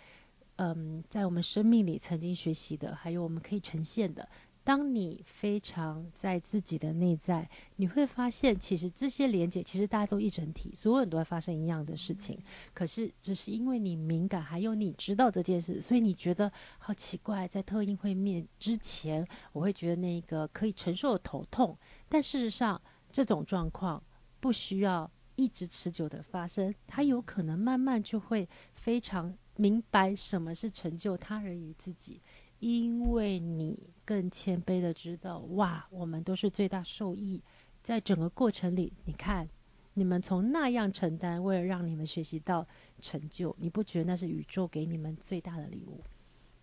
[0.57, 4.29] 嗯，在我们生命里曾经学习的，还有我们可以呈现的。
[4.64, 12.38] 当你非常在自己的内在，你会发现，其实这些连接，其实大家都一整体，所有人都会发生一样的事情。
[12.72, 17.46] 可是，只是因为你敏感，还有你知道这件事，所以你觉得好奇怪。
[17.46, 22.81] 在特映会面之前，我会觉得那个可以承受的头痛，但事实上，
[23.12, 24.03] 这种状况
[24.40, 25.11] 不需要。
[25.37, 32.22] 一直持久的发生，它有可能慢慢就会非常明白什么是成就他人与自己，
[32.64, 37.42] 因为你更谦卑的知道，哇，我们都是最大受益。
[37.83, 39.46] 在整个过程里，你看，
[39.92, 42.66] 你们从那样承担，为了让你们学习到
[43.03, 46.00] 成就，你不觉得那是宇宙给你们最大的礼物？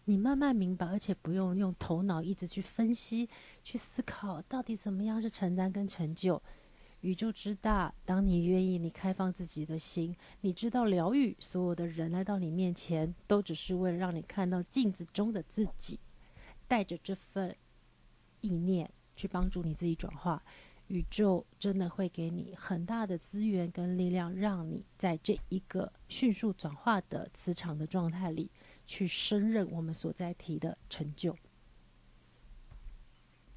[0.05, 3.29] 你慢慢明白，而且不用用头脑一直去分析、
[3.63, 6.41] 去思考，到底怎么样是承担跟成就。
[7.01, 15.99] 宇宙之大，当你愿意，你开放自己的心，你知道疗愈所有的人来到你面前，都只是为了让你看到镜子中的自己，
[16.67, 17.55] 带着这份
[18.41, 20.43] 意念去帮助你自己转化。
[20.87, 28.51] 宇宙真的会给你很大的资源跟力量，让你在这一个迅速转化的磁场的状态里，
[28.85, 31.35] 去胜任我们所在提的成就。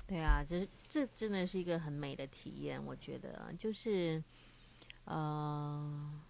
[0.07, 4.23] 对啊，这这真的是一个很美的体验，我觉得就是，
[5.05, 6.21] 呃，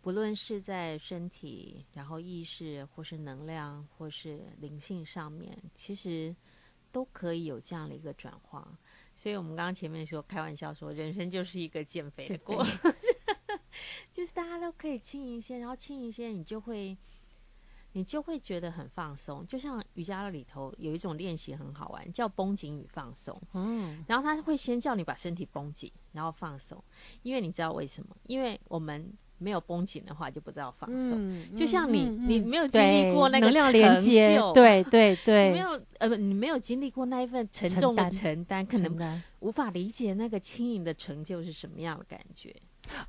[0.00, 6.34] 不论是在身体、然后意识，或是能量，或是灵性上面，其实
[6.92, 8.78] 都可以有这样的一个转化。
[9.16, 12.94] 所以我们刚刚前面说开玩笑说，人生就是一个减肥的过程，
[14.12, 16.96] 就是大家都可以轻一些，然后轻一些，你就会。
[17.96, 23.34] 你就会觉得很放松，就像瑜伽里头有一种练习很好玩，叫绷紧与放松。
[23.54, 26.76] 嗯，然后他会先叫你把身体绷紧，然后放松，
[27.22, 28.14] 因为你知道为什么？
[28.26, 31.12] 因为我们没有绷紧的话，就不知道放松。
[31.14, 42.54] 嗯、就像你，嗯、你没有经历过那个成量连接，对对 对，没有呃不，你没有经历过那一份沉重的，承担可能无法理解那个轻盈的成就是什么样的感觉。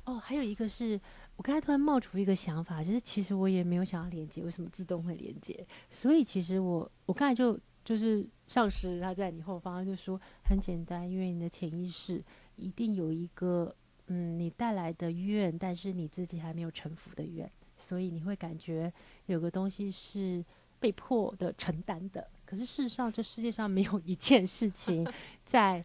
[0.06, 0.98] 哦，还有一个是。
[1.38, 5.64] 我刚才突然冒出一个想法，就是其实我也没有想要连接，为什么自动会连接？
[5.88, 12.20] 所以其实我我刚才就就是上师他在你后方就说很简单，因为你的潜意识
[12.56, 13.72] 一定有一个
[14.08, 17.48] 嗯你带来的愿，但是你自己还没有臣服的愿，
[17.78, 18.92] 所以你会感觉
[19.26, 20.44] 有个东西是
[20.80, 22.28] 被迫的承担的。
[22.44, 25.06] 可是事实上，这世界上没有一件事情
[25.46, 25.84] 在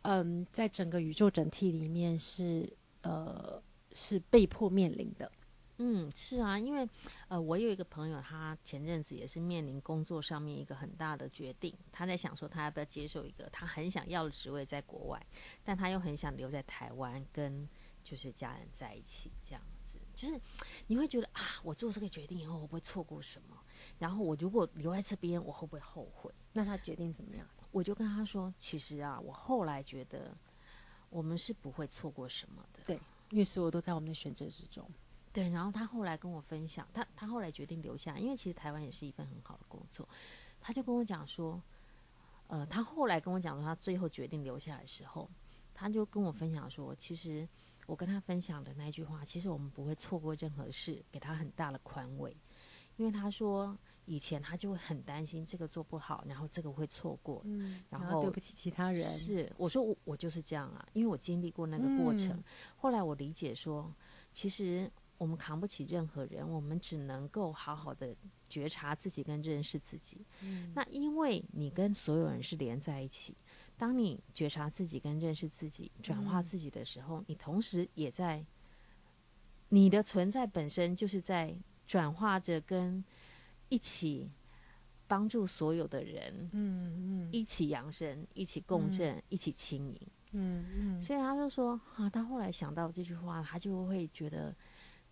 [0.00, 2.72] 嗯在整个宇宙整体里面是
[3.02, 3.62] 呃。
[3.94, 5.30] 是被迫面临的，
[5.78, 6.88] 嗯，是啊，因为
[7.28, 15.26] 呃，我有一个朋友，他前阵子也是面临工作上面一个很大的决定，他在想说他要不要接受一个他很想要的职位在国外，
[15.62, 17.68] 但他又很想留在台湾跟
[18.02, 20.40] 就是家人在一起，这样子，就是
[20.86, 23.56] 你会觉得啊，我做这个决定以后会不会错过什么？
[23.98, 26.32] 然后我如果留在这边，我会不会后悔？
[26.52, 27.46] 那他决定怎么样？
[27.70, 30.36] 我就跟他说，其实啊，我后来觉得
[31.10, 32.98] 我们是不会错过什么的，对。
[33.30, 34.88] 因为所有都在我们的选择之中，
[35.32, 35.50] 对。
[35.50, 40.08] 然后他后来跟我分享，他他后来决定留下，因为其实台湾也是一份很好的工作。
[40.60, 41.62] 他就跟我讲说，
[42.46, 45.30] 呃，他后来跟我讲说，他最后决定留下来的时候，
[45.74, 47.48] 他就跟我分享说，其实
[47.86, 52.36] 我跟他分享的那句话，其实我们不会错过任何事，给他很大的宽慰，
[52.96, 53.76] 因为他说。
[54.08, 59.02] 以前他就会很担心这个做不好，然后这个会错过，嗯，然后对不起其他人。
[59.02, 62.30] 是，我说我我就是这样啊，因为我经历过那个过程。
[62.30, 62.44] 嗯，
[62.78, 63.94] 后来我理解说，
[64.32, 68.16] 其实我们扛不起任何人，我们只能够好好的
[68.48, 70.24] 觉察自己跟认识自己。
[70.40, 73.36] 嗯，那因为你跟所有人是连在一起，
[73.76, 78.42] 当你觉察自己跟认识自己，转化自己的时候，嗯，你同时也在
[79.68, 81.54] 你的存在本身就是在
[81.86, 83.04] 转化着跟。
[83.68, 84.30] 一起
[85.06, 90.00] 帮助所有的人，嗯嗯，一起扬声，一起共振，嗯、一起轻盈，
[90.32, 91.00] 嗯嗯。
[91.00, 94.54] 所以他就说啊，他后来想到这句话，他就会觉得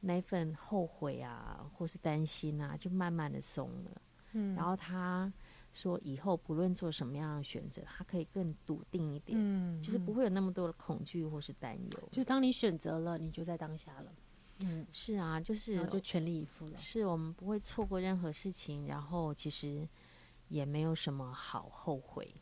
[0.01, 4.03] 那份后悔啊，或是担心啊，就慢慢的松了。
[4.33, 4.55] 嗯。
[4.55, 5.33] 然后他
[5.73, 12.09] 说，以后不论做什么样的选择，他可以更笃定一点，嗯，就是不会有那么多的恐惧或是担忧。
[12.11, 14.12] 就当你选择了，你就在当下了。
[14.59, 16.77] 嗯，是啊，就是就全力以赴了。
[16.79, 19.87] 是我们不会错过任何事情，然后其实
[20.49, 22.35] 也没有什么好后悔。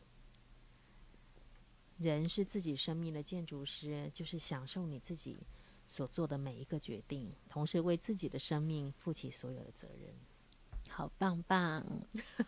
[1.97, 5.37] 人是自己生命的建筑师，就是享受你自己
[5.87, 10.13] 所做的每一个决定，同时为自己的生命负起所有的责任。
[10.89, 11.85] 好棒棒，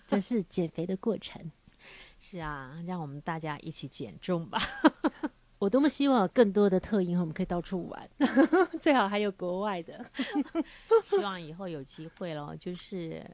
[0.08, 1.51] 这是减肥的过程。
[2.19, 4.60] 是啊，让我们大家一起减重吧。
[5.59, 8.09] 我多么希望有更多的特映，我们可以到处玩，
[8.79, 10.05] 最好还有国外的。
[11.01, 13.25] 希望以后有机会咯，就是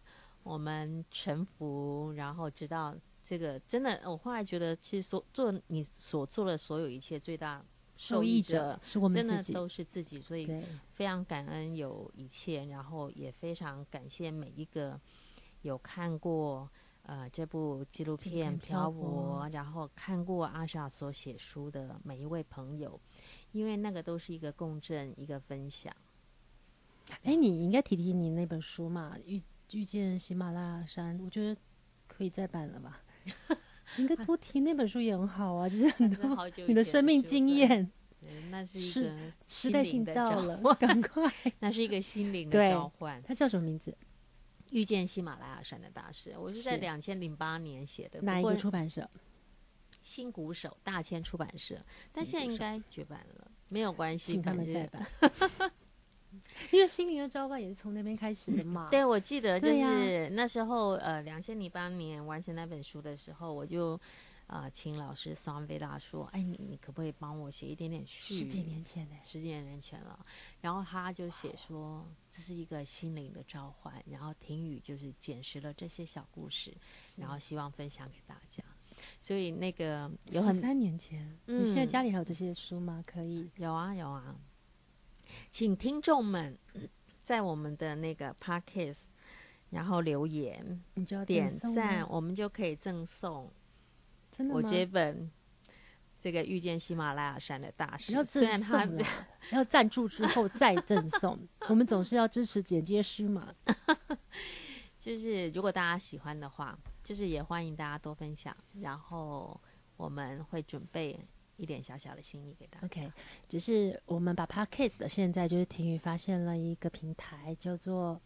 [0.43, 3.99] 我们臣服，然后知道这个真的。
[4.05, 7.62] 我后来觉得，其实所做你所做的所有一切，最大
[7.97, 10.49] 受益者是我们真的都是自己，所以
[10.93, 14.97] 非常感恩有一切，然后也非常感谢每一个
[15.62, 16.69] 有看过。
[17.04, 23.00] 呃，这部纪录片《漂泊》，然后看过阿莎所写书的每一位朋友，
[23.52, 25.94] 因为那个都是一个共振，一个分享。
[27.24, 31.60] 哎，你应该提提你那本书嘛，《遇遇见喜马拉雅山》，我觉得
[32.08, 33.01] 可以再版了吧？
[33.97, 37.91] 应该多提那本书也很好啊，就是很多你的生命经验。
[38.49, 39.12] 那是一个
[39.45, 41.30] 时代性到了，赶快，
[41.60, 43.22] 那是一个心灵的召唤。
[43.22, 43.93] 它叫什么名字？
[44.74, 48.19] 遇见喜马拉雅山的大师，我是在两千零八年写的。
[48.21, 49.07] 哪一个出版社？
[50.01, 51.80] 新鼓手大千出版社，
[52.11, 55.07] 但现在应该绝版了，没有关系，请他们再版。
[56.71, 58.88] 因为心灵的召唤也是从那边开始的嘛。
[58.91, 63.99] 对，我记得就是那时候，呃，两千零八年完成那本书的时候，我就
[64.48, 70.26] 啊、呃，请老师桑维拉说：“哎，你你可不可以帮我写一点点序？”十几年前呢，十几年前了。
[70.62, 76.76] 然后他就写说：“这是一个心灵的召唤。”然后婷雨就是捡拾了这些小故事，
[77.16, 78.64] 然后希望分享给大家。
[79.20, 83.04] 所以那个有很三年前，嗯，你现在家里还有这些书吗？
[83.08, 84.36] 可以，有啊有啊，
[85.50, 86.58] 请听众们
[87.24, 89.08] 在我们的那个 Podcast
[89.72, 93.52] 然后留言，你就要点赞，我们就可以赠送。
[94.36, 95.29] 真的我这本
[96.17, 98.88] 这个遇见喜马拉雅山的大师，要虽然他
[99.51, 103.53] 要赞助之后再赠送，我们总是要支持剪接师嘛。
[104.99, 109.59] 就是如果大家喜欢的话，就是也欢迎大家多分享，然后
[109.97, 111.19] 我们会准备
[111.57, 112.86] 一点小小的心意给大家。
[112.86, 113.11] OK，
[113.47, 118.19] 只是我们把 Podcast 的现在就是婷雨发现了一个平台叫做。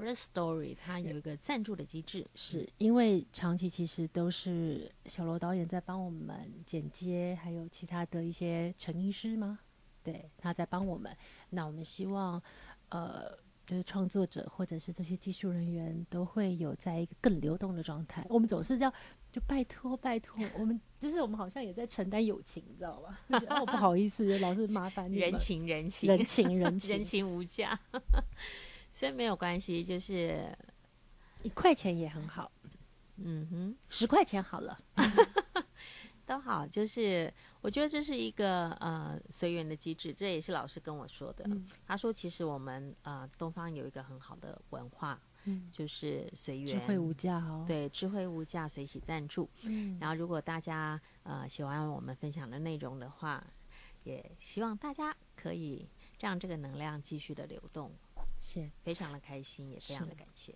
[0.00, 9.58] Firstory 它有一个赞助的机制，是因为长期其实都是小罗导演在帮我们剪接，还有其他的一些成音师吗？
[10.02, 11.14] 对，他在帮我们。
[11.50, 12.42] 那我们希望，
[12.88, 13.30] 呃，
[13.66, 18.24] 就是创作者或者是这些技术人员都会有在一个更流动的状态。
[18.30, 18.92] 我们总是这样，
[19.30, 23.20] 就拜托拜托，我们 就是我们好像也在承担友情，你知道吧？
[23.50, 27.78] 哦，不好意思，老是麻烦你人情人情人情人情 人情无价。
[28.92, 30.56] 所以没有关系，就是
[31.42, 32.50] 一块钱也很好，
[33.16, 34.78] 嗯哼，十块钱好了，
[36.26, 36.66] 都好。
[36.66, 41.44] 就是我觉得这是一个呃随缘的机制，这也是老师跟我说的。
[41.48, 47.64] 嗯、他说，其实我们呃东方有一个很好的文化，嗯，就是随缘，智慧无价哦。
[47.66, 49.48] 对，智慧无价，随喜赞助。
[49.62, 53.42] 嗯，然后如果大家呃喜欢我们分享的内容的话，
[54.04, 55.88] 也希望大家可以
[56.18, 57.92] 让这个能量继续的流动。
[58.50, 60.54] 是非常的开心，也非常的感谢。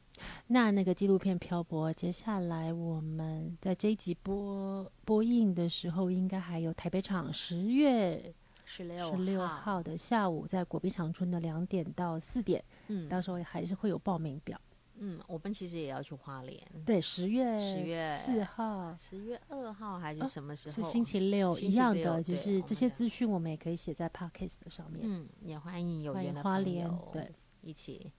[0.49, 8.35] 那那个纪录片漂泊，接下来我们在这一集播播映的时候，应该还有台北场十月
[8.65, 14.61] 十六十六号的下午，在国宾长春的两点到四点，嗯，到时候还是会有报名表。
[14.97, 16.57] 嗯，我们其实也要去花莲。
[16.87, 20.75] 对，十月十月四号，十月二号还是什么时候？
[20.75, 25.01] 是星期六，一样的，就是这些资讯我们也可以写在 Podcast 上面。
[25.03, 27.29] 嗯，也欢迎有缘的花莲，对。
[27.65, 28.13] 一起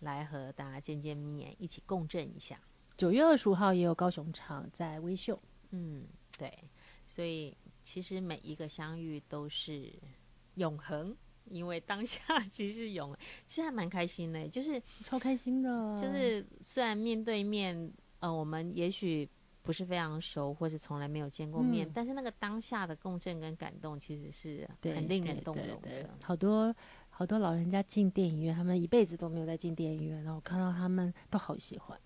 [0.00, 2.60] 来和大家见见面，一起共振一下。
[2.96, 5.40] 九月二十五号也有高雄场在微秀，
[5.70, 6.06] 嗯，
[6.38, 6.52] 对，
[7.06, 9.92] 所以其实每一个相遇都是
[10.54, 15.98] 永恒，因为当下其实永， 其实还蛮开心的，就是超开心的。
[15.98, 17.90] 就是虽然面对面，
[18.20, 19.28] 呃，我们也许
[19.62, 26.10] 不是非常熟，或是从来没有见过面，嗯，但是那个当下的共振跟感动，其实是很令人动容的。
[26.22, 26.72] 好多。
[27.22, 31.96] 好多老人家进电影院，他们一辈子都没有再进电影院，然后看到他们都好喜欢，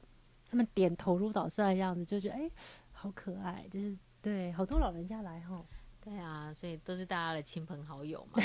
[0.50, 2.50] 他们点头如捣蒜的样子，就觉得哎，
[2.92, 5.64] 好可爱，就是对，好多老人家来哈，
[6.02, 8.42] 对啊，所以都是大家的亲朋好友嘛。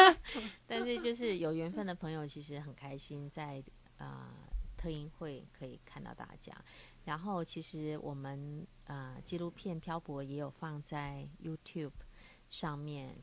[0.66, 3.62] 但是就是有缘分的朋友，其实很开心在
[3.98, 6.50] 啊、呃、特映会可以看到大家。
[7.04, 11.92] 然后其实我们啊、呃、纪录片漂泊也有放在 YouTube
[12.48, 13.14] 上面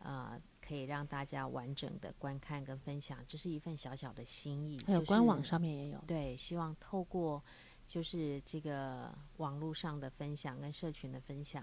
[0.00, 0.32] 啊。
[0.32, 4.80] 呃可以让大家完整的观看跟分享，这是一份小小的心意。
[4.86, 6.02] 还有官网上面也有。
[6.06, 7.42] 对，希望透过
[7.84, 11.62] 就是这个网络上的分享跟社群的分享，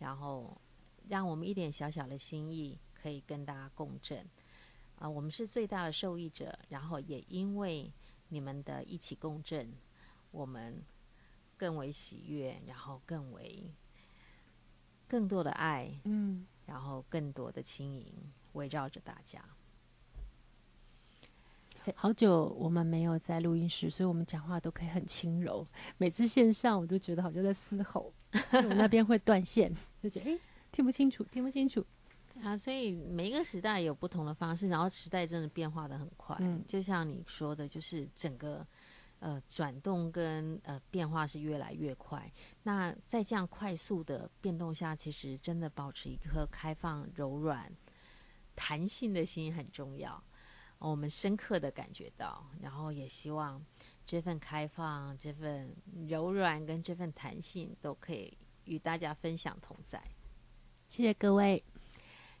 [0.00, 0.60] 然后
[1.08, 4.18] 让我们一点小小的心意可以跟大家共振。
[4.96, 7.90] 啊、呃，我们是最大的受益者，然后也因为
[8.28, 9.72] 你们的一起共振，
[10.30, 10.82] 我们
[11.56, 13.72] 更为喜悦，然后更为
[15.08, 15.98] 更多的爱。
[16.04, 16.46] 嗯。
[16.66, 18.12] 然后更多的轻盈
[18.52, 19.42] 围绕着大家。
[21.94, 25.64] 好久我们没有在录音室，所以我们讲话都可以很轻柔。
[25.98, 28.12] 每次线上我都觉得好像在嘶吼，
[28.52, 30.38] 我那边会断线， 就觉得哎
[30.72, 31.84] 听不清楚，听不清楚。
[32.42, 36.36] 啊，所以每一个时代有不同的方式，然后时代真的变化的很快。
[36.40, 38.66] 嗯，就像你说的，就是整个。
[39.26, 42.32] 呃，转动跟呃变化是越来越快。
[42.62, 47.68] 那在这样快速的变动下，其实真的保持一颗开放、柔软、
[48.54, 50.22] 弹性的心很重要。
[50.78, 53.60] 我们深刻的感觉到，然后也希望
[54.06, 55.74] 这份开放、这份
[56.06, 58.32] 柔软跟这份弹性都可以
[58.66, 60.00] 与大家分享同在。
[60.88, 61.64] 谢谢各位，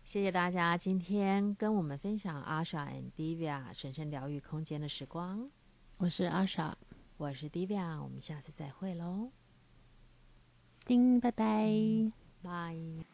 [0.04, 5.50] 谢谢大家今天跟我们分享 Asha and Divya 神圣疗愈空间的时光。
[5.98, 6.76] 我是阿傻，
[7.16, 9.30] 我是 Divya，我们下次再会喽，
[10.84, 11.72] 叮，拜拜，
[12.42, 13.05] 拜。